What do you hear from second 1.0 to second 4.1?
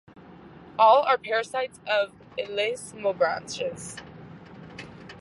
are parasites of elasmobranchs.